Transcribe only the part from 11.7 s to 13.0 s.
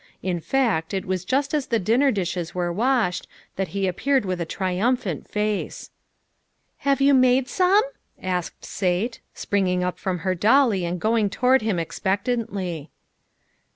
expectantly.